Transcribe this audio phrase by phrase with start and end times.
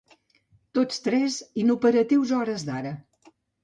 [0.77, 2.99] Tots tres inoperatius a hores d'ara.